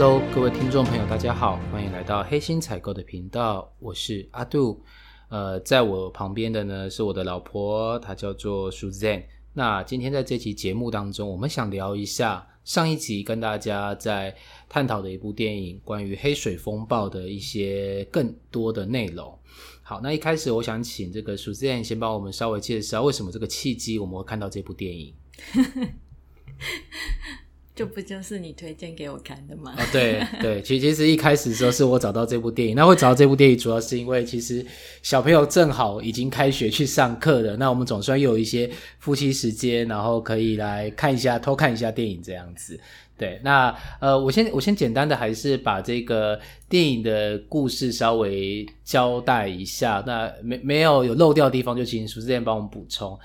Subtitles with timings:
[0.00, 4.80] Hello，各位听众朋友，大家好，欢迎来到黑心采购的频道，我是阿杜。
[5.28, 9.24] 呃，在我旁边的呢是我的老婆，她叫做 Suzanne。
[9.54, 14.36] 那今天在这期节目当中，我们想聊一下上一集跟大家在
[14.68, 19.36] 探讨的一部电影，关于黑水风暴的一些更多的内容。
[19.82, 25.12] 好，那一开始我想请这个 Suzanne 先帮我们稍微介绍，为什么这个契机我们会看到这部电影。
[27.78, 29.72] 这不就是你推荐给我看的吗？
[29.76, 34.66] 啊，对对，其其实一开始时候是我找到这部电影，那会找到这部电影，主要是因为其实
[35.00, 38.68] 小朋友正好已经开学去上课了，那我们总算又有一些
[38.98, 42.76] 夫妻时间，然后可以来看一下、偷看一下电影这样子。
[43.16, 46.36] 对，那呃，我先我先简单的还是把这个
[46.68, 53.16] 电影的故事稍微交代一下，那没没有有漏掉的地方，就请苏志健帮我们补充。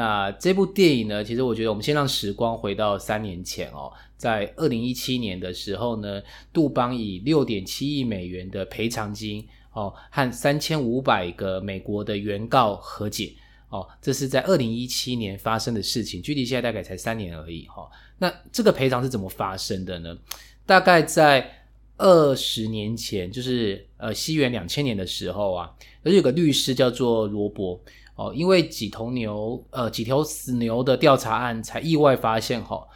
[0.00, 1.22] 那这部电影呢？
[1.22, 6.22] 其实我觉得，我们先让时光回到三年前哦，在二零一七年的时候呢，
[6.54, 13.34] 杜邦以六点七亿美元的赔偿金哦，和三千五百个美国的原告和解
[13.68, 17.86] 哦，这是在二零一七年发生的事情，距离现在大概才三年而已哈。
[18.16, 20.16] 那这个赔偿是怎么发生的呢？
[20.64, 21.66] 大概在
[21.98, 25.70] 二十年前，就是呃西元两千年的时候啊，
[26.04, 27.78] 有个律师叫做罗伯。
[28.20, 32.86] 哦，因为几头牛，呃，几条死牛的调查案，才意外发现，哈，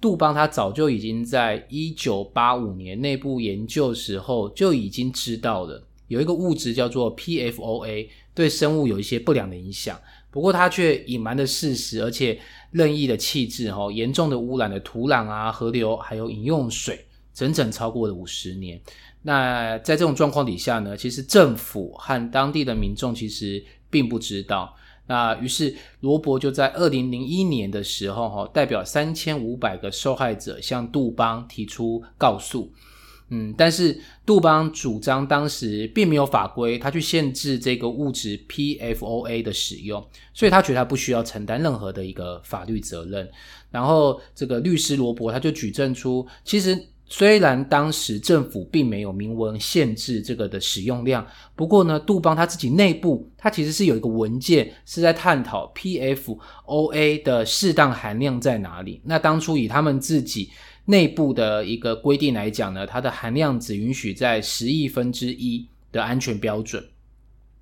[0.00, 9.96] 杜邦他早就已经在一九八五年内部研究时候就已经知道了，有一个物质叫做 PFOA 对生物有一些不良的影响，
[10.32, 12.36] 不过他却隐瞒的事实，而且
[12.72, 18.80] 任意的弃置，哈，严重的污染了土壤啊、河流还有饮用水，整整超过了五十年。
[19.22, 23.64] 那在这种状况底下呢，其实政府和当地的民众其实。
[23.92, 24.74] 并不知道，
[25.06, 32.72] 那于是罗伯就在二零零一年的时候，哈，代表三千五百个受害者向杜邦提出告诉，
[33.28, 40.02] 嗯，但是杜邦主张当时并没有法规，他去限制这个物质 PFOA 的使用，
[40.32, 43.30] 所以他觉得他不需要承担任何的一个法律责任。
[43.70, 46.88] 然后这个律师罗伯他就举证出，其实。
[47.12, 59.02] 虽然当时政府并没有明文限制这个的使用量，不过呢，杜邦他自己内部，它其实是有一个文件是在探讨 PFOA 的适当含量在哪里。
[59.04, 60.50] 那当初以他们自己
[60.86, 66.82] 内部的一个规定来讲呢，它的含量只允许在十亿分之一的安全标准。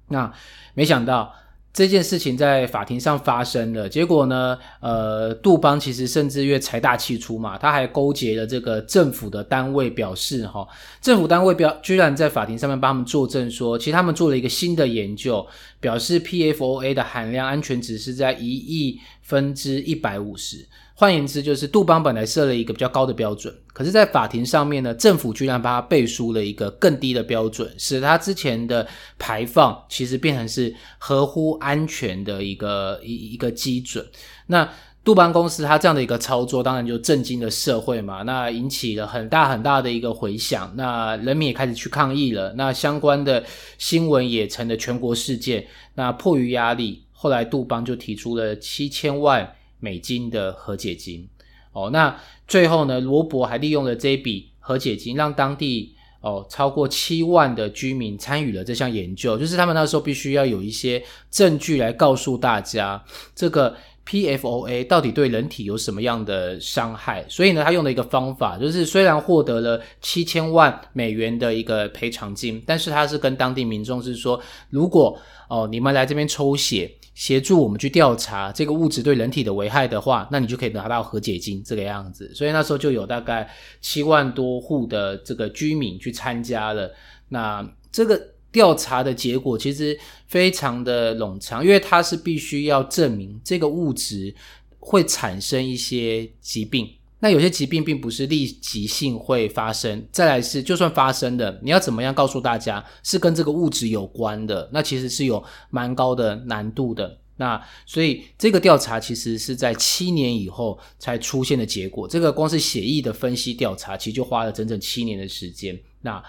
[0.06, 0.32] 那
[0.74, 1.34] 没想到。
[1.72, 4.58] 这件事情在法庭上发生了，结果呢？
[4.80, 10.66] 呃，杜邦其实甚至越财大气粗嘛，他还勾结了这个政府的单位，表示哈，
[11.00, 15.46] 政府单位表居然在法庭上面帮他们作证说，其实他们做了一个新的研究，
[15.78, 20.66] 表示 PFOA 的含量安全值是在一亿分之一百五十。
[21.00, 28.86] 换言之，就是杜邦本来设了一个比较高的标准，可是，在法庭上面呢，政府居然帮他背书了一个更低的标准，使他之前的
[29.18, 34.06] 排放其实变成是合乎安全的一个一一个基准。
[34.48, 34.68] 那
[35.02, 43.42] 杜邦公司它这样的一个操作，当然就震惊了社会嘛，那引起了很大很大的一个回响，那人民也开始去抗议了，那相关的
[43.78, 45.66] 新闻也成了全国事件。
[45.94, 49.50] 那迫于压力，后来杜邦就提出了七千万。
[49.80, 51.28] 美金的和解金，
[51.72, 52.14] 哦，那
[52.46, 63.02] 最后呢，罗伯还利用了这笔和解金，让当地哦超过七万的居民参与了这项研究，就是他们那时候必须要有一些证据来告诉大家
[63.34, 63.74] 这个
[64.06, 75.18] PFOA 到底对人体有什么样的伤害，所以呢，他用的一个方法就是虽然获得了七千万美元的一个赔偿金，但是他是跟当地民众是说，如果
[75.48, 76.90] 哦你们来这边抽血。
[77.20, 82.34] 协助我们去调查这个物质对人体的危害的话，那你就可以拿到和解金这个样子。
[82.34, 83.46] 所以那时候就有大概
[83.82, 86.90] 七万多户的这个居民去参加了。
[87.28, 88.18] 那这个
[88.50, 94.34] 调查的结果其实非常的冗长，因为它是必须要证明这个物质
[94.78, 96.88] 会产生一些疾病。
[97.20, 104.68] 那有些疾病并不是立即性会发生，再来是就算发生的，你要怎么样告诉大家是跟这个物质有关的？
[104.72, 107.18] 那其实是有蛮高的难度的。
[107.36, 112.06] 那所以这个调查其实是在七年以后才出现的结果。
[112.06, 115.78] 这个光是血液的分析调查，其实就花了整整七年的时间。
[116.02, 116.22] 那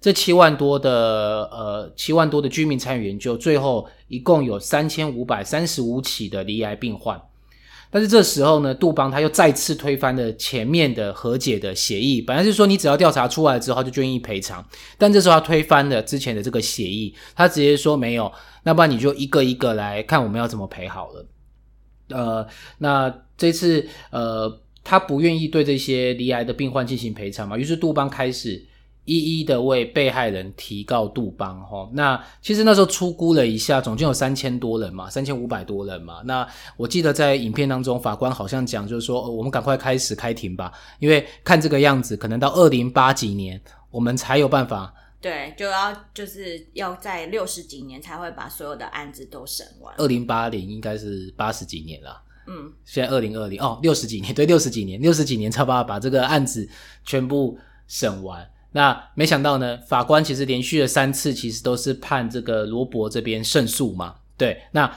[0.00, 7.20] 这七万多的呃七万多的居民参与研究，最后一共有三千五百三十五起的离癌病患。
[7.90, 12.20] 但是这时候呢，杜邦他又再次推翻了前面的和解的协议。
[12.20, 14.66] 本来是说你只要调查出来之后就愿意赔偿，
[14.98, 18.32] 但这时候他推翻了之前的这个协议，他直接说没有，
[18.64, 21.26] 那不然你就一个一个来看我们要怎么赔好了。
[22.10, 22.46] 呃，
[22.78, 24.60] 那这次呃。
[24.88, 28.64] 他不愿意对这些罹癌的病患进行赔偿嘛，于是杜邦开始
[29.06, 31.88] 一一的为被害人提告杜邦哈。
[31.94, 36.20] 那其实那时候出估了一下，总共有三千多人嘛，三千五百多人嘛。
[36.26, 43.58] 那我记得在影片当中，法官好像讲就是说，我们赶快开始开庭吧，因为看这个样子，可能到二零八几年
[43.90, 44.92] 我们才有办法。
[45.18, 49.94] 对，就要就是要在六十几年才会把所有的案子都审完。
[49.96, 52.22] 二零八零应该是八十几年了。
[52.46, 56.68] 嗯，现在二零二零哦，六十几年，对，六十几年，六十几年才把把这个案子
[57.04, 58.48] 全部审完。
[58.76, 64.14] 那没想到呢，法官其实连续了三次，其实都是判这个罗伯这边胜诉嘛。
[64.36, 64.94] 对，那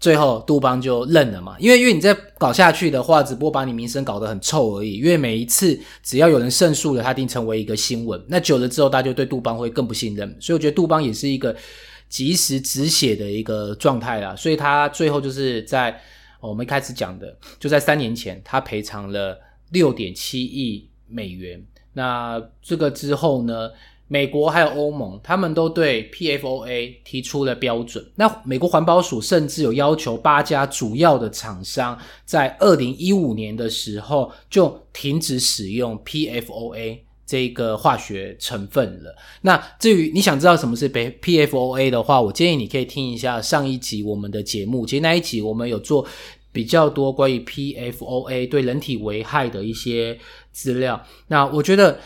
[0.00, 4.94] 最后杜邦就认了嘛，因为因为你再搞下去的话，只不过把你名声搞得很臭而已。
[4.94, 8.20] 因为每一次只要有人胜诉了，他一定成为一个新闻。
[8.28, 10.36] 那久了之后，大家就对杜邦会更不信任。
[10.40, 11.54] 所以我觉得杜邦也是一个
[12.08, 14.34] 及时止血的一个状态啦。
[14.34, 16.00] 所以他最后就是在。
[16.40, 19.38] 我们一开始讲的，就在三年前，他赔偿了
[19.70, 21.64] 六点七亿美元。
[21.94, 23.70] 那这个之后呢，
[24.08, 28.04] 美国还有欧盟，他们都对 PFOA 提出了标准。
[28.16, 39.14] 那美国环保署甚至有要求八家主要的厂商在二零一五年的时候就停止使用 PFOA 这个化学成分了。
[39.42, 44.84] 那至于你想知道什么是 PFOA 的话，我建议你可以听一下上一集我们的节目。
[44.84, 46.06] 其实那一集我们有做。
[46.54, 50.18] 比较多关于 PFOA 对人体危害的一些
[50.52, 51.02] 资料。
[51.26, 51.98] 那我觉得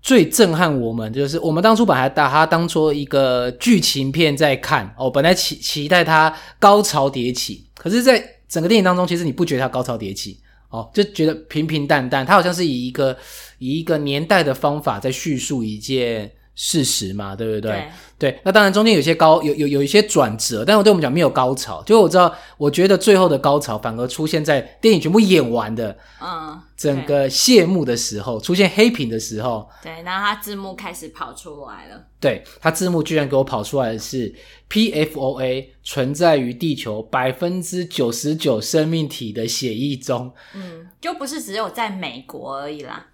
[0.00, 10.38] 最震撼我们，就是我们当初把它把它当做一个剧情片在看哦，本来期期待它高潮迭起，可是，在整个电影当中，其实你不觉得它高潮迭起
[10.70, 12.24] 哦，就觉得平平淡淡。
[12.24, 13.16] 它好像是以一个
[13.58, 16.30] 以一个年代的方法在叙述一件。
[16.54, 17.88] 事实嘛，对不对？
[18.18, 21.82] 对，那当然中间有些高，有有有一些转折，但我对我们讲没有高潮。
[21.84, 32.04] 就我知道，我觉得最后的高潮反而出现在电影全部演完的，嗯，整个谢幕的时候，出现黑屏的时候，对，然后它字幕开始跑出来了。
[32.20, 34.32] 对，它字幕居然给我跑出来的是
[34.70, 43.06] PFOA 存在于地球百分之九十九生命体的血液中，嗯，就不是只有在美国而已啦。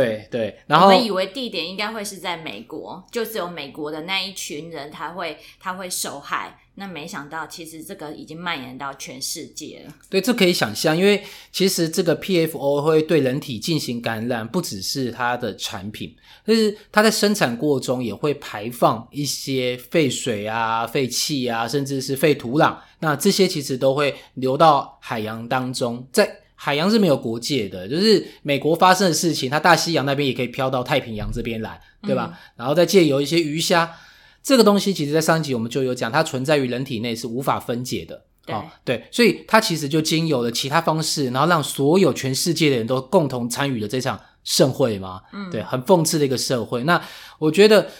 [0.00, 6.58] 对对，然后我们以为地点应该会是在美国，就只有美国的那一群人他会他会受害。
[6.78, 9.94] 那没想到，其实这个已经蔓延到全世界了。
[10.10, 16.14] 对，这可以想象，因为其实这个 PFO 会对人体进行感染，不只是它的产品，
[16.46, 22.76] 就是它在生产过程中也会排放一些废水啊、废气啊，甚至是废土壤。
[22.98, 26.42] 那这些其实都会流到海洋当中，在。
[26.56, 32.36] 海洋是没有国界的，就是美国发生的事情，它大西洋那边也可以飘到太平洋这边来，对吧？
[32.56, 33.94] 然后再借由一些鱼虾，
[34.42, 38.24] 这个东西其实在上一集我们就有讲，它存在于人体内是无法分解的。
[38.48, 45.20] 哦对，所以它其实就经由了其他方式，然后让所有全世界的人都共同参与了这场盛会嘛。
[45.32, 46.84] 嗯，对，很讽刺的一个社会。
[46.84, 47.02] 那
[47.38, 47.90] 我觉得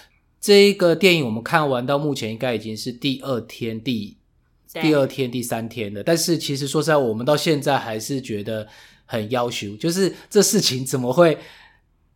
[0.41, 4.16] 这一个电影我们看完到目前应该已经是第二天第。
[4.83, 8.67] 第二天、第三天的，但是其实说实在，我们到现在还是觉得
[9.05, 11.39] 很要求，就是这事情怎么会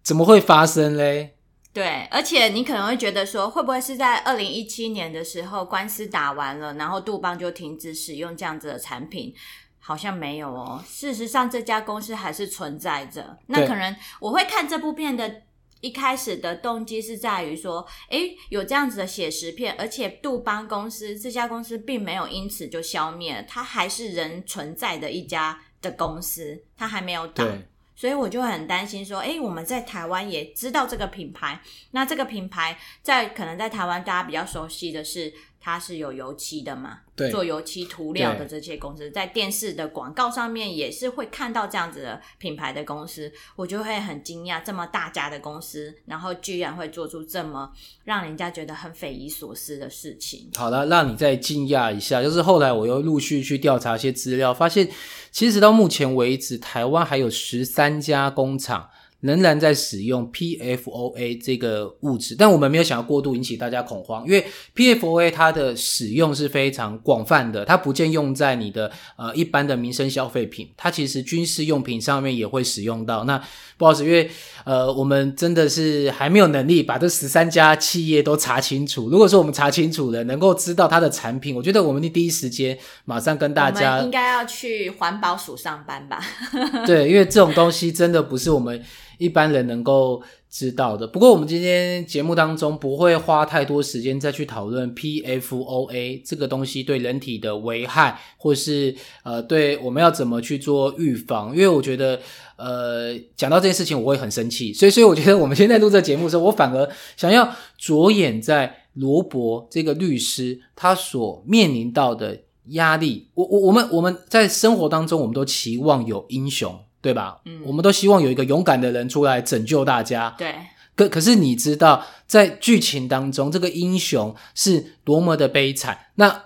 [0.02, 1.36] 怎么会发生嘞？
[1.72, 9.34] 对，而且你可能会觉得说，会不会是在二零一七年的时候官司打完了，然后杜邦就停止使用这样子的产品？
[9.78, 10.84] 好像没有哦。
[10.86, 13.38] 事实上，这家公司还是存在着。
[13.46, 15.43] 那可能我会看这部片的。
[15.81, 27.46] 一开始的动机是在于说，诶，有这样子的写实片，而且杜邦公司这家公司并没有因此就消灭，它还是仍存在的一家的公司，它还没有倒，
[27.94, 35.32] 所以我就很担心说，诶，我们在台湾也知道这个品牌，那这个品牌在可能在台湾大家比较熟悉的是。
[35.63, 37.01] 它是有油漆的嘛？
[37.20, 47.70] 对，做油漆涂料的这些公司，在电视的广告上面也是会看到这样子的品牌的公司，我就会很惊讶，这么大家的公司，然后居然会做出这么
[48.05, 50.50] 让人家觉得很匪夷所思的事情。
[50.56, 54.89] 好了，让你再惊讶一下，就是后来我又陆续去调查一些资料，发现
[55.31, 58.89] 其实到目前为止，台湾还有十三家工厂。
[59.20, 73.24] 仍然在使用 PFOA 这个物质，但我们没有想要过度引起大家恐慌，因为 PFOA 它的使用是非常广泛的，它不见用在你的呃一般的民生消费品，它其实军事用品上面也会使用到。
[73.24, 73.43] 那
[73.77, 74.31] 不好意思，因为
[74.65, 79.10] 呃我们真的是还没有能力把这十三家企业都查清楚。
[79.10, 86.22] 如果说我们查清楚了，能够知道它的产品，我觉得我们的第一时间马上跟大家应该要去环保署上班吧？
[86.86, 88.82] 对，因为这种东西真的不是我们。
[89.20, 91.06] 一般人能够知道的。
[91.06, 102.19] 不过我们今天节目当中不会花太多时间再去讨论 PFOA 这个东西对人体的危害，或是呃对我们要怎么去做预防，因为我觉得
[102.56, 113.29] 呃讲到这件事情我会很生气，所以所以我觉得我们现在录这节目的时候，我反而想要着眼在罗伯这个律师他所面临到的压力。
[113.34, 116.77] 我我我们我们在生活当中，我们都期望有英雄。
[117.00, 117.40] 对吧？
[117.44, 120.34] 嗯，我们都希望有一个勇敢的人出来拯救大家。
[120.36, 120.54] 对，
[120.94, 125.98] 可可是你知道，在剧情当中，这个英雄是多么的悲惨。
[126.16, 126.44] 那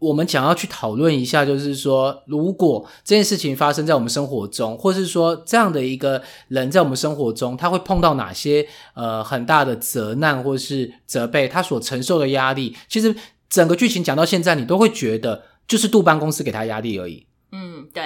[0.00, 13.14] 我们想要去讨论一下，就是说，如果这件事情发生在我们生活中，或是说这样的一个人在我们生活中，他会碰到哪些呃很大的责难或是责备，他所承受的压力，其实
[13.48, 17.24] 整个剧情讲到现在，你都会觉得就是杜邦公司给他压力而已。
[17.52, 18.02] 嗯，对。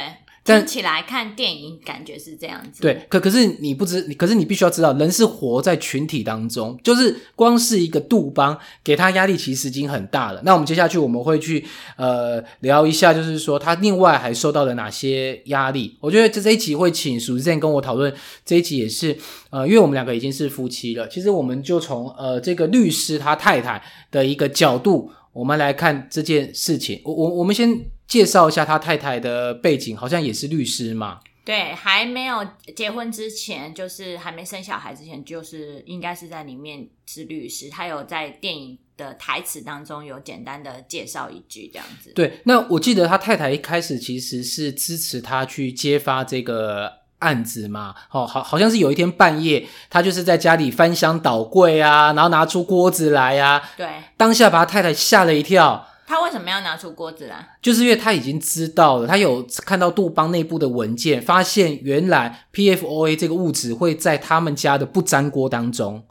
[0.47, 10.41] 听起来看电影感觉是这样子，对，可可是你不知，可是你必须要知道，人是活在群体当中，就是光是一个杜邦给他压力，其实已经很大了。
[10.45, 15.97] 那我们接下去我们会去呃聊一下，就是说他另外还受到了哪些压力。
[16.01, 19.17] 我觉得这这一集会请苏振跟我讨论，这一集也是
[19.51, 27.01] 呃，因为我们两个已经是夫妻了，其实我们就从呃这个律师他太太的一个角度，我们来看这件事情。
[27.05, 27.96] 我我我们先。
[28.07, 31.21] 介绍一下他太太的背景，好像也是律师嘛。
[31.45, 32.45] 对，还没有
[32.75, 37.71] 结婚之前，就是还没生小孩之前，就是应该是在里面是律师。
[37.71, 42.11] 他有在电影的台词当中有简单的介绍一句这样子。
[42.17, 47.95] 对，那我记得他太太一开始其实是支持他去揭发这个案子嘛。
[48.11, 53.63] 哦，好，好像是有一天半夜，他就是在家里翻箱倒柜啊，然后拿出锅子来啊。
[53.77, 55.87] 对，当下把他太太吓了一跳。
[56.07, 57.57] 他为什么要拿出锅子来？
[57.61, 66.05] 就是因为他已经知道了，他有看到杜邦内部的文件，发现原来 PFOA 这个物质会在他们家的不粘锅当中。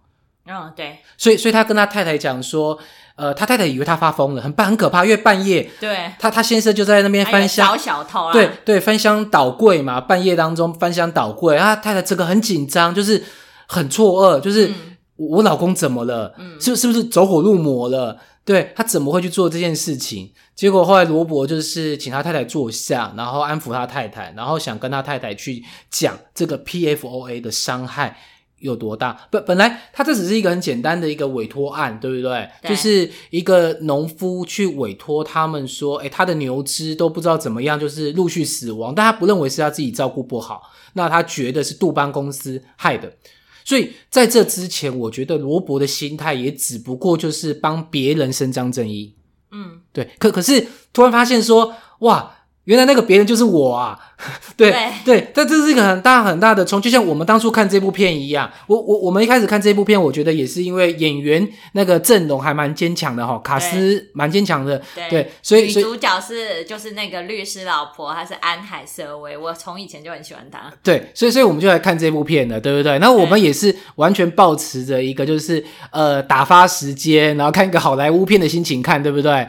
[0.48, 0.98] 嗯，对。
[1.18, 2.78] 所以，所以他跟他太太讲说，
[3.16, 13.24] 呃，他太太以为他发疯了，很半很可怕，因为半夜，对，他他先生就在那边翻箱，小小偷，对对，翻箱倒柜嘛，半夜当中翻箱倒柜，啊，太太这个很紧张，就是
[13.66, 14.70] 很错愕，就是
[15.16, 16.36] 我老公怎么了？
[16.38, 18.20] 嗯，是是不是走火入魔了？
[18.46, 20.32] 对他怎么会去做这件事情？
[20.56, 28.18] 结果后来罗伯就是请他太太坐下，然后安抚他太太，然后想跟他太太去讲这个 PFOA 的伤害
[28.60, 29.28] 有多大。
[29.32, 32.50] 本本来他这只是一个很简单的一个委托案，对不对？
[32.70, 43.12] 就是一个农夫去委托他们说，诶他的牛只都不知道怎么样，就是陆续死亡，但他不认为是他自己照顾不好，那他觉得是杜邦公司害的。
[43.66, 49.16] 所以在这之前，我觉得罗伯的心态也只不过就是帮别人伸张正义。
[49.52, 50.10] 嗯，对。
[50.20, 52.35] 可可是突然发现说，哇！
[52.66, 53.98] 原来那个别人就是我啊，
[54.58, 58.52] 对对，但这是一个很大很大的冲，就像我们当初看这部片一样。
[58.68, 70.72] 我我我们一开始看这部片，我觉得也是因为演员那个阵容还蛮坚强的哈，卡斯蛮坚强的，对，所以女主角是就是那个律师老婆，她是安海瑟薇，我从以前就很喜欢她。
[70.82, 72.98] 对，所以所以我们就来看这部片了，对不对？
[72.98, 79.48] 然后我们也是完全抱持着一个就是呃打发时间，然后看一个好莱坞片的心情看，对不对？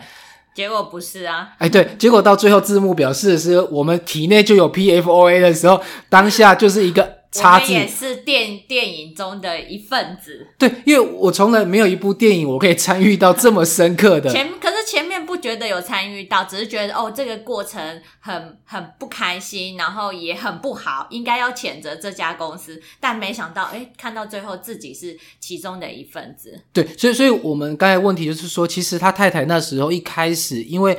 [0.57, 7.71] 结果不是啊，哎，对，结果到最后字幕表示的是我们体内就有 PFOA 的时候，当下就是一个差字。
[7.75, 10.47] 也是电电影中的一份子。
[10.57, 14.31] 对，因为我从来没有一部电影我可以参与到这么深刻的。
[14.31, 15.17] 前可是前面。
[15.27, 22.81] 不觉得有参与到，只是觉得哦，这个过程很很不开心，然后也很不好，应该要谴责这家公司。
[23.01, 26.61] 但没想到，哎，看到最后自己是其中的一份子。
[26.73, 30.97] 对，所以，所以我们刚才问题就是说，其实他太太那时候一开始，因为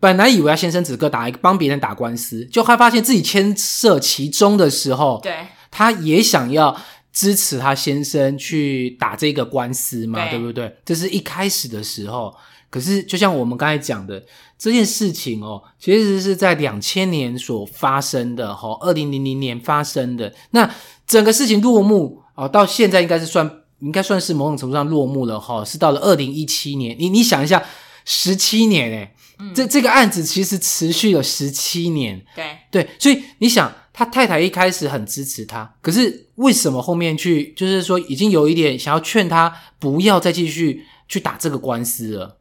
[0.00, 6.76] 本来以为他先生只个打一个帮别人打官司，就他发现自己牵涉其中的时候，对，他也想要
[7.12, 10.76] 支持他先生去打这个官司嘛，对不对？
[10.84, 12.34] 这是一开始的时候。
[12.70, 14.22] 可是，就像我们刚才讲的
[14.58, 20.32] 这件事情哦，其实是在两千年所发生的，哈，二零零零年发生的。
[20.50, 20.70] 那
[21.06, 25.64] 整个事情落幕哦，到现在应该是算，应该算是某种程度上落幕了，哈。
[25.64, 27.62] 是到了二零一七年，你你想一下，
[28.04, 29.14] 十七年诶
[29.54, 42.37] 这这个案子其实持续了十七年，对对，所以你想，他太太一开始很支持他，可是为什么后面去，就是说已经有一点想要劝他不要再继续去打这个官司了？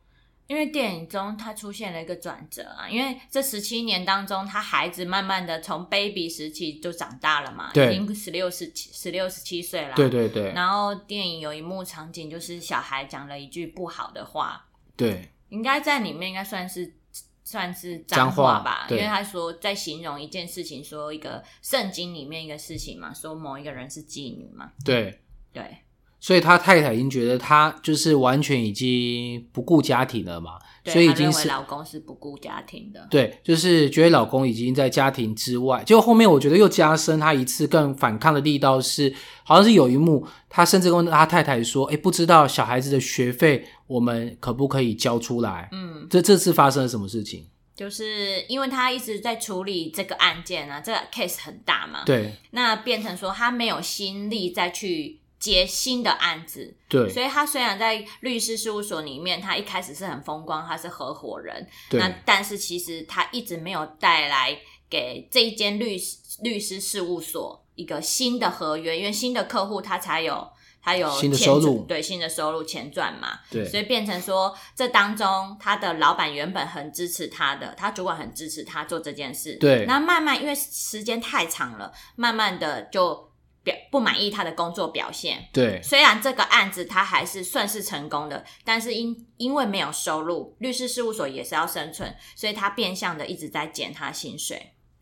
[0.48, 9.96] 因为电影中他出现了一个转折啊，因为这十七年当中，他孩子慢慢的从 baby 时期就长大了嘛，已经十六十七十六十七岁了。
[9.96, 10.54] 对对对。
[10.54, 14.66] 然后电影有一幕场景，就是小孩讲了一句不好的话。
[14.96, 15.30] 对。
[15.50, 16.94] 应该在里面应该算是
[17.42, 25.22] 算是脏话话吧，因为他说在形容一件事情，说一个圣经里面一个事情嘛，说某一个人是妓女嘛，对，
[25.54, 25.78] 对
[26.20, 30.54] 所以他太太已经觉得他就是完全已经不顾家庭了嘛，
[30.86, 47.46] 所以已经是老公是不顾家庭的，对，就是觉得老公已经在家庭之外，结果后面我觉得又加深他一次更反抗的力道是，好像是有一幕，他甚至跟他太太说：“哎，不知道小孩子的学费我们可不可以交出来？”嗯，这这次发生了什么事情？
[47.76, 57.10] 就是因为他一直在处理这个案件啊，这个 case 很大嘛，对那变成说他没有心力再去接新的案子，对。
[57.10, 64.58] 所以他虽然在律师事务所里面，他一开始是很风光，他是合伙人，那但是其实他一直没有带来
[64.90, 70.48] 给这一间律师律师事务所一个新的合约，因为新的客户他才有
[70.82, 71.86] 他有新的钱收入。
[71.88, 73.68] 对新的收入钱赚嘛，对。
[73.68, 79.86] 所以变成说这当中他的老板原本很支持他的，他主管很支持他做这件事，对。
[79.86, 83.32] 那慢慢因为时间太长了，慢慢的就
[83.68, 85.82] 表不满意他的工作表现，对。
[85.84, 94.56] 虽然这个案子他还是算是成功的，但是因因为没有收入，律师事务所也是要生存，所以他变相的一直在减他薪水，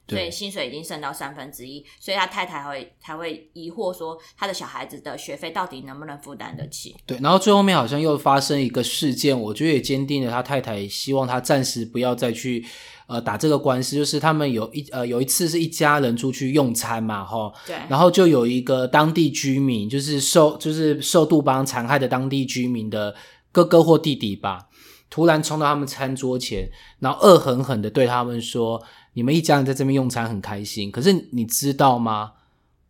[0.08, 6.96] 所以对薪水已经剩到三分之一，所以他太太会才会疑惑说，他的小孩子的学费到底能不能负担得起？
[7.06, 12.66] 对，然后最后面好像又发生一个事件，我觉得也坚定了他太太希望他暂时不要再去
[13.08, 23.16] 呃打这个官司，就是他们有一呃有一次是一家人出去用餐嘛，哈，对，然后就有一个当地居民，就是受就是受杜邦残害的当地居民的
[23.52, 24.68] 哥哥或弟弟吧，
[25.10, 26.70] 突然冲到他们餐桌前，
[27.00, 28.84] 然后恶狠狠的对他们说
[29.14, 32.32] ：“你们一家人在这边用餐很开心，可是你知道吗？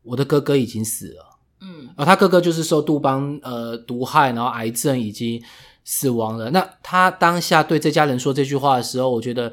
[0.04, 5.42] 我的哥哥已经死了。”嗯，而他哥哥就是受杜邦呃毒害，然后癌症已经
[5.84, 6.52] 死亡了。
[6.52, 9.52] 那他当下对这家人说这句话的时候，我觉得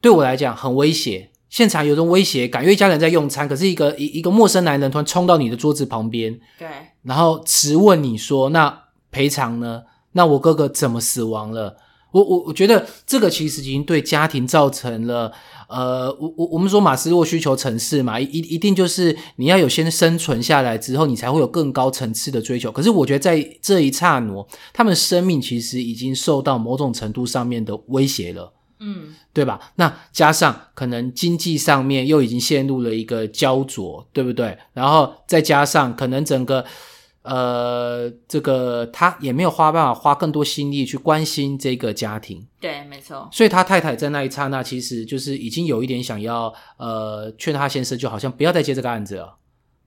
[0.00, 6.68] 对我来讲很威胁，现场有种威胁感，因为一家人在用餐，可是一个一一个陌生男人突然冲到你的桌子旁边，对，
[7.02, 9.82] 然后质问你说：“那赔偿呢？
[10.12, 11.76] 那我哥哥怎么死亡了？”
[12.12, 15.30] 我我我觉得这个其实已经对家庭造成了，
[15.68, 22.72] 呃，我我我们说马斯洛需求层次嘛，一一一定就是你要有先生存下来之后，你才会有更高层次的追求。
[22.72, 28.52] 可是我觉得在这一刹那，他们生命其实已经受到某种程度上面的威胁了。
[28.80, 29.72] 嗯，对吧？
[29.76, 34.58] 那加上可能经济上面又已经陷入了一个焦灼，对不对？
[34.72, 36.64] 然后再加上可能整个
[37.22, 49.36] 呃，这个他也没有花办法花更多心力去关心这个家庭，对，没错，所以他太太在那一刹那其实就是已经有一点想要呃劝他先生，就好像不要再接这个案子了。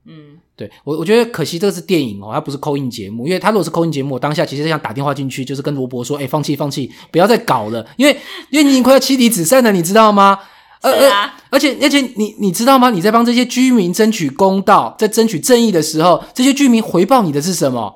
[0.06, 3.26] 嗯，对我，我觉得可惜这个是电影哦，它不是扣印节目。
[3.26, 8.12] 因为它如果是扣印节目，我当下其实想打电话进去，就是跟罗伯说：“哎，放弃，放弃，不要再搞了。”因为
[8.50, 10.38] 因为你已经快要妻离子散了，你知道吗？
[10.82, 12.90] 是呃啊，而且而且你你知道吗？
[12.90, 17.94] 你在帮这些居民争取公道，在争取正义的时候，这些居民回报你的是什么？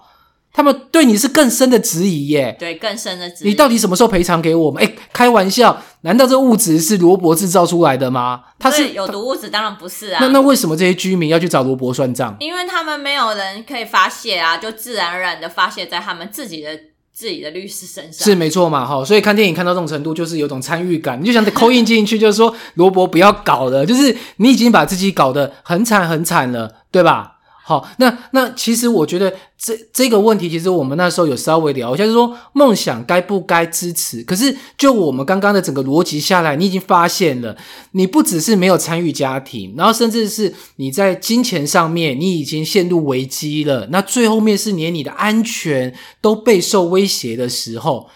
[0.53, 2.57] 他们对你是更深的质疑耶。
[2.59, 4.83] 对，更深的质疑你到底什么时候赔偿给我们？
[4.83, 8.43] 哎，开玩笑，难道这物质是罗伯制造出来的吗？
[8.59, 10.19] 它是有毒物质，当然不是啊。
[10.21, 12.37] 那那为什么这些居民要去找罗伯算账？
[12.41, 16.71] 因为他们没有人可以发泄啊，就自然而然的发泄在他们自己的
[17.13, 18.25] 自己的律师身上。
[18.25, 27.38] 是没错嘛，哈，所以看电影看到这种程度，就是有种参与感，你就想得扣印进去，就是说罗伯不要搞了，就是你已经把自己搞得很惨很惨了，对吧？
[27.69, 34.23] 好，那那其实我觉得这这个问题，其实我们那时候有稍微聊一下，就是说梦想该不该支持？
[34.23, 37.55] 可是就我们刚刚的整个逻辑下来，你已经发现了，
[37.91, 48.09] 你不只是没有参与家庭，然后甚至是你在金钱上面你已经陷入危机了，那最后面是连你的安全都备受威胁的时候，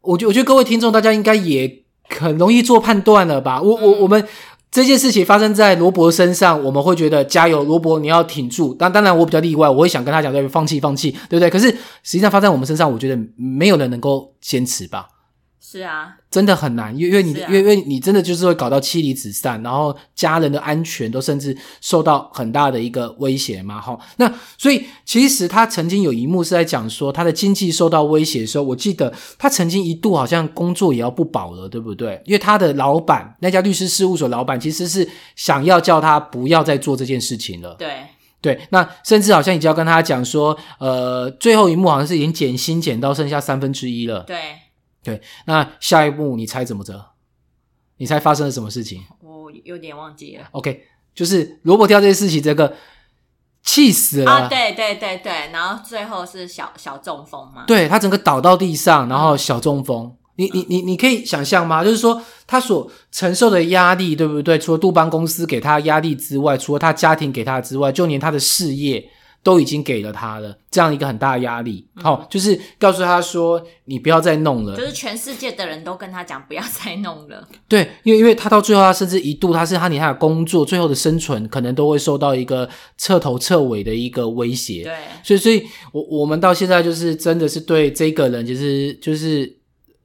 [0.00, 3.60] 我觉我觉得各位听众大家应该也很容易做判断了吧？
[3.60, 4.26] 我我我们。
[4.70, 8.74] 这件事情发生在罗伯身上，我们会觉得加油，罗伯你要挺住。
[8.74, 11.48] 当当然我比较例外，我会想跟他讲，对，放弃，放弃，对不对？
[11.48, 15.08] 可是实际上发生在我们身上，我觉得没有人能够坚持吧。
[15.70, 23.98] 是啊，真的很难，因为你、啊因为因为你真的就是会搞到妻离子散，然后家人的安全都甚至受到很大的一个威胁嘛，哈。
[24.16, 32.18] 那所以其实他曾经有一幕是在讲说他的经济受到威胁的时候，我记得他曾经一度好像工作也要不保了，对不对？
[32.24, 37.74] 因为他的老板那家律师事务所老板其实是想要叫他不要再做这件事情了。
[37.78, 38.06] 对，
[38.40, 44.20] 对，那甚至好像已经要跟他讲说，呃，最后一幕好像是已经减薪减到剩下三分之一了。
[44.20, 44.36] 对
[45.08, 47.12] 对，那下一步你猜怎么着？
[47.96, 50.46] 你猜发生了什么事情我有点忘记了。
[50.52, 52.76] ？OK，就是萝卜跳这些事情，这个
[53.62, 54.30] 气死了。
[54.30, 57.64] 啊，对对对对，然后最后是小小中风嘛。
[57.66, 60.14] 对他整个倒到地上，然后小中风。
[60.36, 61.82] 你你你你可以想象吗？
[61.82, 64.56] 就是说他所承受的压力，对不对？
[64.56, 69.10] 除了杜邦公司给他压力之外，除了他家庭给他之外，就连他的事业
[69.42, 71.86] 都已经给了他了这样一个很大的压力。
[71.94, 74.84] 好、就是告诉他说，你不要再弄了就。
[74.84, 77.48] 是全世界的人都跟他讲不要再弄了。
[77.68, 84.84] 对，因为因为他到最后，他甚至一度他是他连他的工作最后的生存，可能都会受到一个彻头彻尾的一个威胁。
[84.84, 89.58] 对，所以，所以我我们到现在就是真的是对这个人，就是就是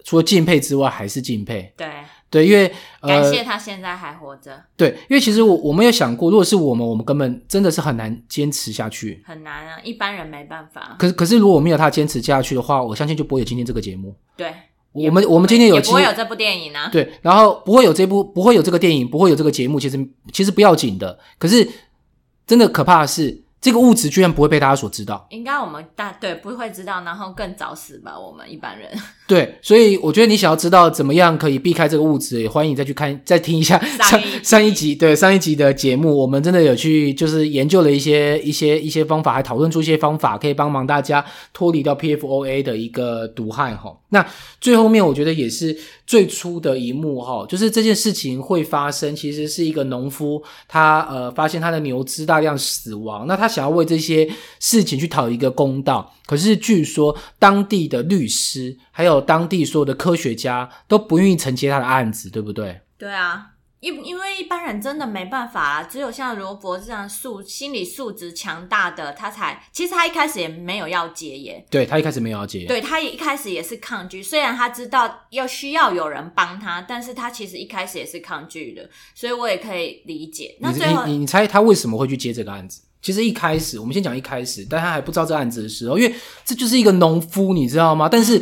[0.04, 1.74] 除了敬佩之外，还是敬佩。
[1.78, 1.88] 对，
[2.34, 2.68] 对，因为
[3.04, 9.22] 感呃，谢他现在还活着，对，因为其实我我们有想过，如果是我们，我们根本真的是很难坚持下去。
[9.24, 10.96] 很难啊，一般人没办法。
[10.98, 14.16] 可是，可是如果没有他坚持下去的话，我相信就不会有今天这个节目。
[14.36, 14.52] 对，
[14.94, 16.90] 我们我们今天有也机不会有这部电影啊。
[16.92, 21.20] 对，然后不会有这部，不会有这个电影，不会有这个节目，其实其实不要紧的。
[21.38, 21.70] 可是
[22.48, 25.26] 真的可怕的是，这个物质居然不会被大家所知道。
[25.30, 28.20] 应该我们大对不会知道，然后更早死吧？
[28.20, 28.90] 我们一般人
[29.26, 43.96] 对，所以我觉得你想要知道怎么样可以避开这个物质，也欢迎你再去看、 再听一下上上一集上一集对上一集的节目，我们真的有去就是研究了一些一些一些方法，还讨论出一些方法，可以帮忙大家脱离掉 PFOA 的一个毒害哈。
[44.14, 44.26] 那
[44.62, 45.76] 最后面我觉得也是
[46.08, 62.80] 最初的一幕哈，就是这件事情会发生，其实是一个农夫他呃发现他的牛只大量死亡，那他想要为这些事情去讨一个公道，可是据说当地的律师还有当地所有的科学家都不愿意承接他的案子，对不对？
[63.00, 63.48] 对啊，
[63.84, 80.56] 因因为一般人真的没办法啦，只有像罗伯这样素心理素质强大的，他才其实他一开始也没有要接耶，对他一开始没有要接，对他一开始也是抗拒，虽然他知道要需要有人帮他，但是他其实一开始也是抗拒的，所以我也可以理解。
[80.62, 82.82] 那你最后你你你猜他为什么会去接这个案子？
[83.02, 86.16] 其实一开始，我们先讲一开始，但他还不知道这个案子的时候，因为
[86.46, 88.08] 这就是一个农夫，你知道吗？
[88.08, 88.42] 但是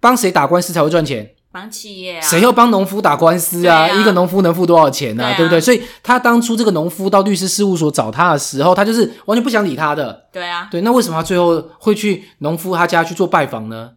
[0.00, 1.34] 帮谁打官司才会赚钱？
[1.52, 3.80] 帮企业啊，谁要帮农夫打官司啊？
[3.80, 5.60] 啊一个农夫能付多少钱呢、对啊对不对？
[5.60, 10.26] 所以他当初这个农夫到律师事务所找他的时候，他就是完全不想理他的。
[10.32, 13.90] 对啊，对，那为什么他最后会去农夫他家去做拜访呢？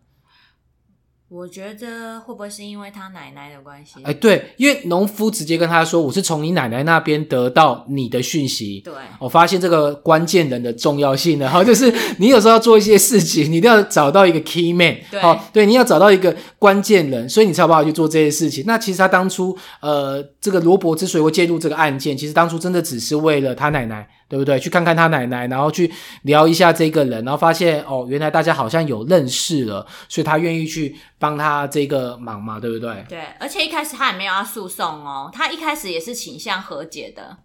[1.35, 3.95] 我觉得会不会是因为他奶奶的关系？
[4.03, 18.63] 哎，对，因为农夫直接跟他说：“我是从你奶奶那边得到你的讯息。”对，我发现这个关键人的重要性了，哈，就是你有时候要做一些事情，你一定要找到一个 key man，对好，对，你要找到一个关键人，所以你才有办法去做这些事情。
[18.67, 24.59] 那其实他当初，呃，这个罗伯之所以会介入这个案件，其实当初真的只是为了他奶奶，对不对？
[24.59, 25.91] 去看看他奶奶，然后去
[26.23, 33.05] 聊一下这个人，然后发现哦，原来大家好像有认识了，所以他愿意去帮他这个忙嘛，对不对？
[33.07, 37.37] 对，而且一开始他也没有要诉讼哦，他一开始也是倾向和解的。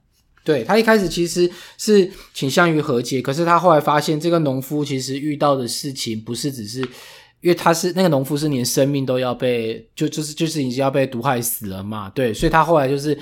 [0.43, 6.81] 对他一开始其实是倾向于和解，可是他后来发现这个农夫其实遇到的事情不是只是，
[7.43, 13.19] 因为他是那个农夫是连生命都要被就就是就是已经要被毒害死了嘛，对，所以他后来就是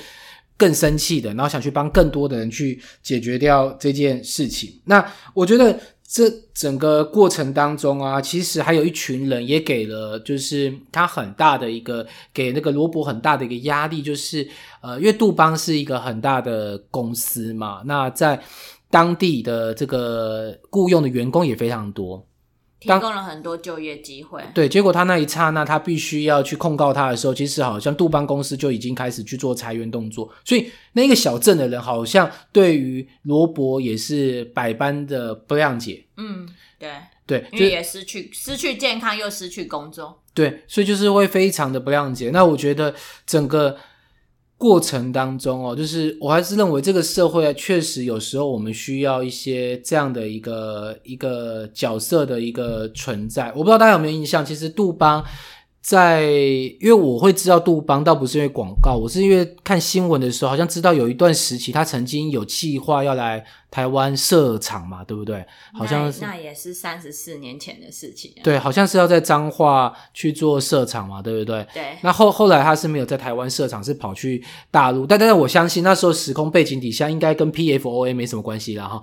[0.56, 4.80] 更生气的，然后想去帮更多的人去解决掉这件事情。
[4.84, 14.48] 那我觉得这整个过程当中啊，其实还有一群人也给了，就是他很大的一个给那个罗伯很大的一个压力，就是
[14.80, 18.40] 呃，因为杜邦是一个很大的公司嘛，那在
[18.90, 22.25] 当地的这个雇佣的员工也非常多，
[22.78, 24.42] 提供了很多就业机会。
[24.54, 36.04] 对，结果他那一刹那，他必须要去控告他的时候，其实好像杜邦公司就已经开始去做裁员动作，所以那个小镇的人好像对于罗伯也是百般的不谅解。
[36.16, 36.90] 嗯，对，
[37.26, 40.22] 对，就因为也失去失去健康，又失去工作。
[40.34, 42.30] 对，所以就是会非常的不谅解。
[42.30, 42.94] 那我觉得
[43.26, 43.76] 整个
[44.58, 53.48] 过程当中哦，就是我还是认为这个社会，确实有时候我们需要一些这样的一个一个角色的一个存在。
[53.54, 55.24] 我不知道大家有没有印象，其实杜邦。
[55.86, 56.24] 在，
[56.80, 65.46] 因为我会知道杜邦，倒不是因为广告，我是因为看新闻的时候，好像知道有一段时期，他曾经有计划要来台湾设厂嘛，对不对？
[65.72, 68.42] 好像那那也是三十四年前的事情、啊。
[68.42, 71.64] 对，好像是要在彰化去做设厂嘛，对不对？
[71.72, 75.06] 对那后后来他是没有在台湾设厂，是跑去大陆。
[75.06, 79.00] 但但是我相信那时候时空背景底下，应该跟 PFOA 没什么关系啦哈，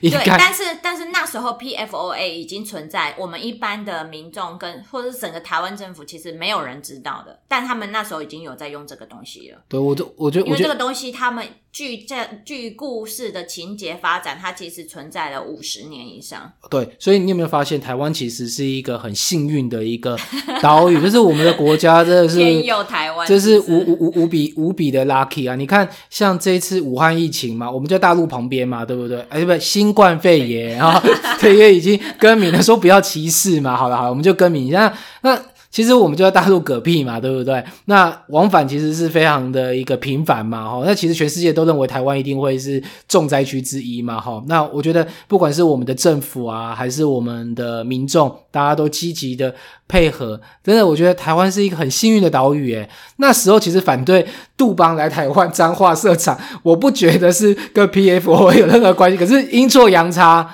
[0.00, 9.58] 应 对，该但是但是那时候 PFOA 已经存在，我们一般的民众跟或者是整个台湾政府其实没有人知道的，但他们那时候已经有在用这个东西了。
[9.68, 16.52] 对我就我觉得因为这个东西，他们据这据故事的情节发展，它其实存在了五十年以上。
[16.70, 20.18] 对，所以你有没有发现，台湾其实是一个很幸运的一个
[20.62, 25.54] 岛屿，就是我们的国家真的是天佑台湾，这是不无无无无比无比的 lucky 啊！
[25.54, 29.20] 你看，像这一次武汉疫情嘛，我们在大陆旁边嘛，对不对？
[29.28, 31.02] 哎，不，新冠肺炎啊，
[31.40, 33.76] 对，也已经更名了，说不要歧视嘛。
[33.76, 34.96] 好了好了，我们就更名一下。
[35.22, 35.38] 那
[35.70, 37.62] 其实我们就在大陆嗝屁嘛，对不对？
[37.84, 40.82] 那往返其实是非常的一个频繁嘛，哈。
[40.86, 44.42] 那其实全世界都认为台湾一定会是重灾区之一嘛，哈。
[44.46, 49.54] 那我觉得不管是我们的政府啊，还是我们的民众，大家都积极的
[49.88, 52.74] 配合，真的，我觉得台湾是一个很幸运的岛屿。
[52.74, 60.48] 诶那时候其实反对杜邦来台湾彰化设厂， 我不觉得是跟 PFO 有任何关系，可是阴错阳差。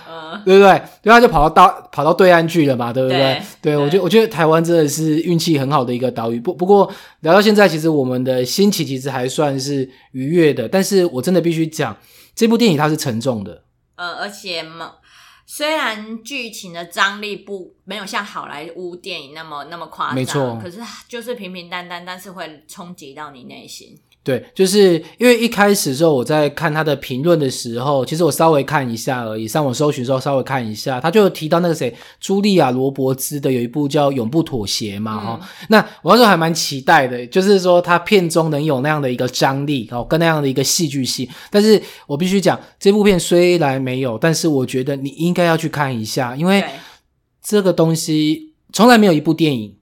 [0.46, 0.82] 对不对？
[1.02, 3.40] 对，他就跑到到跑到对岸去了嘛，对不对？
[3.60, 6.40] 对，我觉得我觉得台湾真的是运气很好的一个岛屿。
[6.40, 6.90] 不不过
[7.20, 10.66] 聊到现在，其实我们的心情其实还算是愉悦的。
[10.66, 11.94] 但是我真的必须讲，
[12.34, 13.62] 这部电影它是沉重的。
[13.96, 14.92] 呃，而且嘛，
[15.54, 24.00] 虽然剧情的张力不没有像好莱坞电影那么那么夸张，没错，可是就是平平淡淡，但是会冲击到你内心。
[24.24, 41.28] 对，就是因为一开始的时候我在看他的评论的时候，其实我稍微看一下而已，上网搜寻时候稍微看一下，他就提到那个谁，茱莉亚·罗伯兹的有一部叫《永不妥协》嘛，哈，那我那时候还蛮期待的，就是说他片中能有那样的一个张力，哦，跟那样的一个戏剧性。
[41.50, 46.64] 但是我必须讲，这部片虽然没有，但是我觉得你应该要去看一下，因为
[47.42, 49.76] 这个东西从来没有一部电影，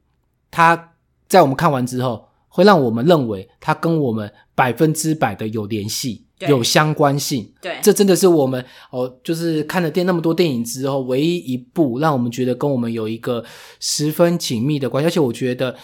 [0.51, 0.93] 它
[1.29, 2.30] 在我们看完之后。
[2.51, 7.51] 会让我们认为它跟我们百分之百的有联系、有相关性。
[7.63, 13.43] 对，这真的是我们哦，就是看了电那么多电影之后，唯一一部让我们觉得跟我们有一个
[13.79, 15.07] 十分紧密的关系。
[15.07, 15.77] 而且我觉得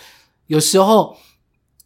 [0.48, 1.16] 有时候，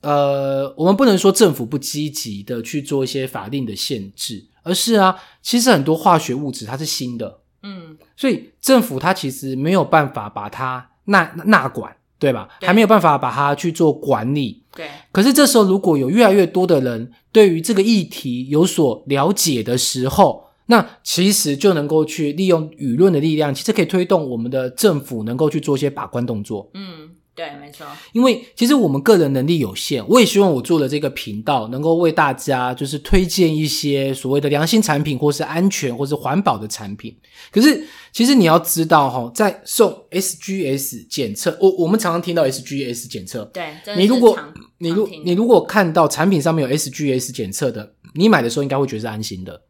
[0.01, 11.95] 呃，我们不能说政府不积极的去做一些法令的限制，而是啊，其实很多化学物质它是新的，嗯，所以政府它其实没有办法把它纳纳管。
[12.21, 12.49] 对吧？
[12.61, 14.63] 还没有办法把它去做管理。
[14.77, 14.87] 对。
[15.11, 26.71] 可是这时候，如果有越来越多的人对于这个议题有所了解的时候，那其实就能够去利用舆论的力量，其实可以推动我们的政府能够去做一些把关动作。
[26.75, 27.10] 嗯。
[27.41, 27.87] 对，没错。
[28.13, 37.17] 因为其实我们个人能力有限，我也希望我做的这个频道能够为大家就是推荐一些所谓的良心产品，或是安全或是环保的产品。
[37.51, 43.43] 可是其实你要知道哈，在送 SGS 检测，我我们常常听到 SGS 检测。
[43.47, 44.39] 对，你如果
[44.77, 49.63] 你如你如果看到产品上面有 SGS 检测的，你买的时候应该会觉得是安心的。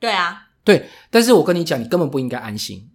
[0.00, 0.86] 对啊，对。
[1.10, 2.88] 但是我跟你讲，你根本不应该安心。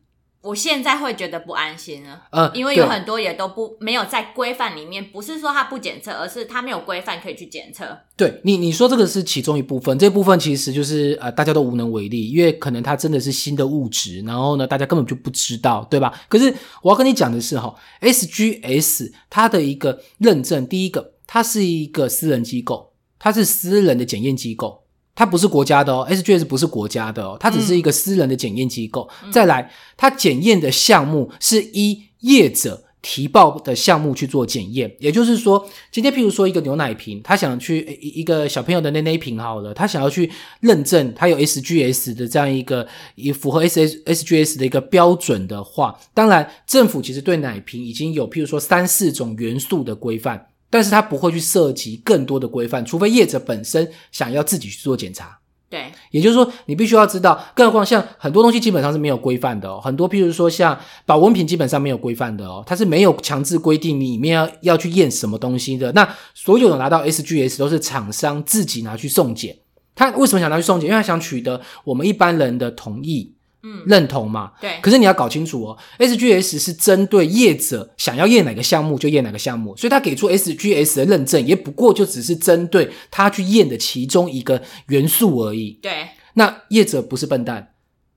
[0.43, 7.97] 我现在会觉得不安心了，呃，因为有很多也都不没有在规范里面，不是说它不检测，而是它没有规范可以去检测。
[8.17, 16.13] 对你，你说这个是其中一部分，这部分其实就是呃，大家都无能为力，因为可能它真的是新的物质，然后呢，大家根本就不知道，对吧？
[16.27, 24.82] 可是我要跟你讲的是哈，SGS 它的一个认证，第一个，它是一个私人机构，它是私人的检验机构。
[25.15, 29.07] 它不是国家的哦，SGS 不是国家的哦，它只是一个私人的检验机构。
[29.31, 34.91] 再来，它检验的项目是依业者提报的项目去做检验。
[34.97, 50.47] 也就是说，今天譬如说一个牛奶瓶，他想去一一个小朋友的奶奶瓶好了，他想要去认证它有 SGS 的这样一个也符合 S S SGS 的一个标准的话，当然政府其实对奶瓶已经有譬如说三四种元素的规范。
[50.73, 55.37] 但是它不会去涉及更多的规范，除非业者本身想要自己去做检查。
[55.69, 59.79] 对，也就是说，你必须要知道，更何况像很多东西基本上是没有规范的哦。
[59.79, 65.91] 很多，譬如说像保温瓶，基本上没有规范的哦，它是没有强制规定里面要要去验什么东西的。
[65.91, 69.55] 那所有的拿到 SGS 都是厂商自己拿去送检。
[69.93, 70.89] 他为什么想拿去送检？
[70.89, 73.31] 因为他想取得我们一般人的同意。
[73.63, 74.51] 嗯，认同嘛？
[74.59, 74.77] 对。
[74.81, 85.79] 可是你要搞清楚哦，SGS 是针对业者想要验哪个项目就验哪个项目，所以他给出 SGS 的认证，也不过就只是针对他去验的其中一个元素而已。
[85.81, 85.91] 对。
[86.33, 87.73] 那业者不是笨蛋，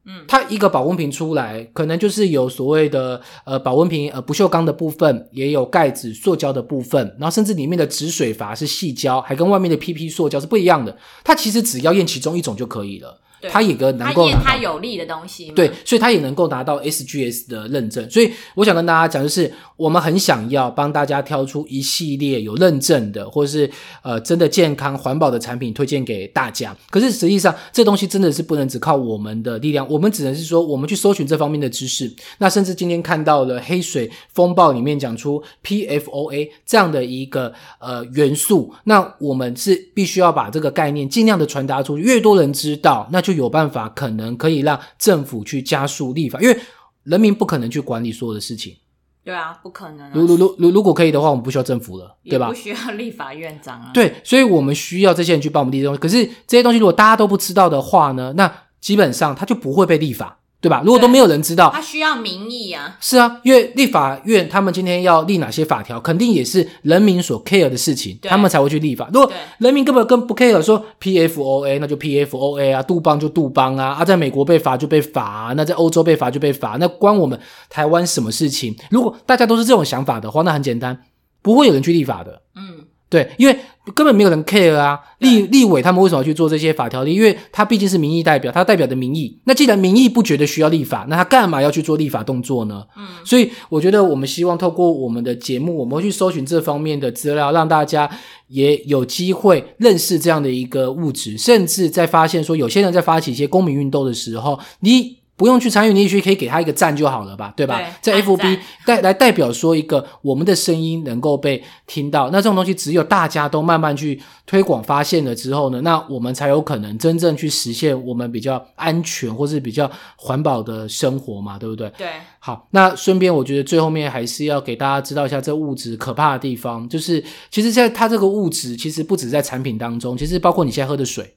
[0.07, 10.97] 嗯，他一个保温瓶出来，可能就是有所谓的呃保温瓶呃不锈钢的部分，也有盖子塑胶的部分，然后甚至里面的止水阀是细胶，还跟外面的 PP 塑胶是不一样的。
[11.23, 13.21] 它其实只要验其中一种就可以了。
[13.51, 18.09] 它也个能够它有利的东西，对，所以它也能够拿到 SGS 的认证。
[18.11, 23.71] 所以我想跟大家讲，就是我们很想要帮大家挑出一系列有认证的，或者是
[24.03, 26.77] 呃真的健康环保的产品推荐给大家。
[26.91, 32.13] 可是实际上，这东西真的是不能只靠我们的力量，我们只能是说，我们去搜寻这方面的知识。
[32.39, 46.59] 那甚至今天看到了黑水风暴里面讲出 PFOA 这样的一个呃元素，那我们是必须要把这个概念尽量的传达出去，越多人知道，那就有办法，可能可以让政府去加速立法，因为
[47.05, 48.77] 人民不可能去管理所有的事情。
[49.22, 50.11] 对啊，不可能。
[50.12, 52.49] 如如如如如果可以的话，我们不需要政府了，对吧？
[52.49, 53.90] 不需要立法院长啊。
[53.92, 55.99] 对，所以我们需要这些人去帮我们立东西。
[55.99, 60.38] 可是这些东西如果大家都不知道的话呢，那基本上它就不会被立法。
[60.66, 60.83] 对吧？
[60.85, 62.96] 如果都没有人知道，他需要民意啊。
[63.00, 69.09] 是啊，因为立法院他们今天要立哪些法条，肯定也是人民所 care 的事情，他们才会去立法。
[69.12, 77.38] 如果人民根本跟不 care，说 PFOA 那就 PFOA 啊，杜邦就杜邦啊，啊，在美国被罚就被罚、啊，那在欧洲被罚就被罚，那关我们
[77.70, 78.74] 台湾什么事情？
[78.90, 80.98] 如果大家都是这种想法的话，那很简单，
[81.42, 82.42] 不会有人去立法的。
[82.57, 82.76] 嗯，
[83.09, 83.57] 对，因为
[83.95, 87.14] 根本没有人 care 啊，立立委他们为什么要去做这些法条例？
[87.14, 89.38] 因为他毕竟是民意代表，他代表的民意。
[89.45, 92.85] 那既然民意不觉得需要立法，那他干嘛要去做立法动作呢？
[92.97, 98.11] 嗯，所以我觉得我们希望透过我们的节目，我们会去搜寻这方面的资料，让大家
[98.49, 105.19] 也有机会认识这样的一个物质，甚至在发现说有些人在发起一些公民运动的时候，你。
[105.37, 107.79] 不用去参与，你也许可以给他一个赞就好了吧，对吧？
[108.03, 121.92] 对在 FB 赞代来代表说一个我们的声音能够被听到，那这种东西只有大家都慢慢去推广发现了之后呢，那我们才有可能真正去实现我们比较安全或是比较环保的生活嘛，对不对？
[121.99, 131.35] 对，好，那顺便我觉得最后面还是要给大家知道一下这物质可怕的地方，就是其实在它这个物质其实不止在产品当中，其实包括你现在喝的水，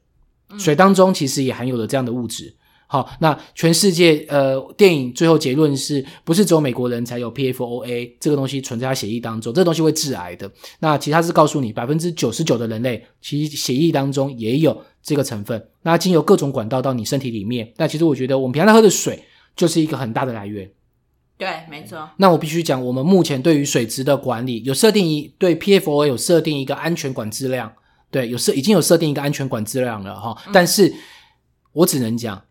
[0.58, 2.56] 水当中其实也含有了这样的物质。
[2.92, 9.54] 好，那全世界呃，电影最后结论是不是只有美国人才有 PFOA 这个东西存在他血液当中？
[9.54, 10.52] 这个东西会致癌的。
[10.80, 15.64] 那其他是告诉你，百分之九十九的人类其实血液当中也有这个成分。
[15.84, 19.24] 那经由各种管道到你身体里面，那其实我觉得我们平常喝的水
[19.56, 20.68] 就是一个很大的来源。
[21.38, 27.72] 对，没错，那我必须讲，我们目前对于水质的管理有设定一对 PFOA 有设定一个安全管质量，
[28.10, 30.36] 对，有设已经有设定一个安全管质量了哈。
[30.52, 30.92] 但是
[31.72, 32.42] 我只能讲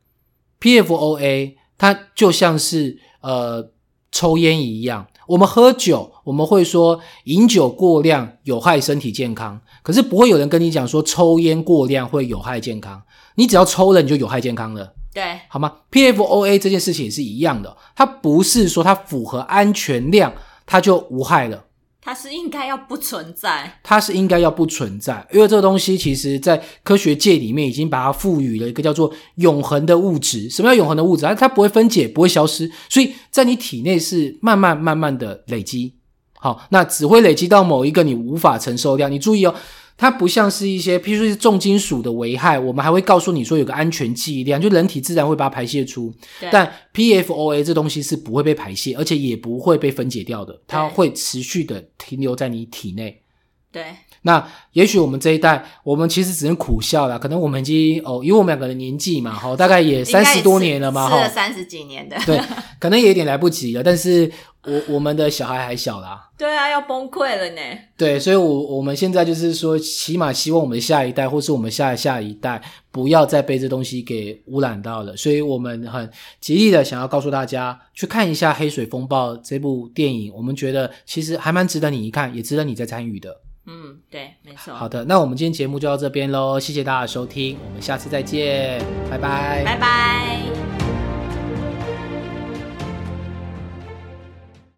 [0.60, 3.70] ，PFOA 它就像是呃
[4.10, 13.02] 抽烟一样，我们喝酒我们会说饮酒过量有害身体健康，可是不会有人跟你讲说抽烟过量会有害健康，
[13.34, 14.94] 你只要抽了你就有害健康了。
[15.12, 20.32] 对，好吗？PFOA 这件事情也是一样的，它不是说它符合安全量，
[20.66, 21.64] 它就无害了。
[22.08, 23.70] 它是应该要不存在。
[23.82, 30.48] 它是应该要不存在，因为这个东西其实在科学界里面已经把它赋予了一个叫做永恒的物质。
[30.48, 31.26] 什么叫永恒的物质？
[31.26, 35.92] 它它不会分解，不会消失，所以在你体内是慢慢慢慢的累积。
[36.38, 39.10] 好，那只会累积到某一个你无法承受掉。
[39.10, 39.54] 你注意哦，
[39.98, 46.14] 它不像是一些，譬如说是重金属的危害，我们还会告诉你说有个安全剂量，就人体自然会把它排泄出。
[46.38, 53.22] 对但 PFOA 这东西是不会被排泄，而且也不会被分解掉的，它对会持续的停留在你体内。
[53.70, 53.84] 对，
[54.22, 57.18] 那也许我们这一代，我们其实只能苦笑了。
[57.18, 62.16] 可能我们已经哦，以我们两个的年纪嘛，哈，大概也三十多年了嘛，哈，三十几年的。
[62.24, 62.40] 对，
[62.80, 63.82] 可能也有点来不及了。
[63.82, 64.30] 但是
[64.68, 67.60] 我我们的小孩还小啦，对啊，要崩溃了呢。
[67.96, 75.16] 对，所以我我们现在就是说，起码希望我们的下一代，或是我们下下一代，不要再被这东西给污染到了。
[75.16, 76.08] 所以我们很
[76.40, 83.40] 极力的想要告诉大家，去看一下《黑水风暴》这部电影，我们觉得其实还蛮值得你一看，也值得你再参与的。
[83.66, 84.72] 嗯，对，没错。
[84.72, 89.62] 好的，那我们今天节目就到这边喽，谢谢大家的收听，我们下次再见，拜拜。
[89.64, 90.77] 拜拜。